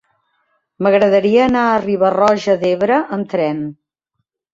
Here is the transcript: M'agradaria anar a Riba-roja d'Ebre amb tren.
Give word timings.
M'agradaria 0.85 1.43
anar 1.47 1.65
a 1.71 1.75
Riba-roja 1.83 2.55
d'Ebre 2.63 2.97
amb 3.19 3.29
tren. 3.35 3.61